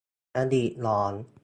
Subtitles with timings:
[0.37, 1.13] อดีตหลอน